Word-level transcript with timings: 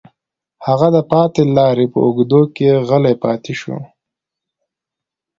هغه 0.67 0.87
د 0.95 0.97
پاتې 1.11 1.41
لارې 1.57 1.85
په 1.93 1.99
اوږدو 2.05 2.41
کې 2.55 2.67
غلی 2.87 3.15
پاتې 3.23 3.53
شو 3.61 3.75